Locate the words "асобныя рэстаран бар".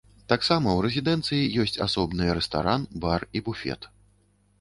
1.87-3.27